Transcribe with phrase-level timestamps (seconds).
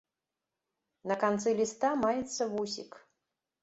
[1.13, 2.91] На канцы ліста маецца вусік.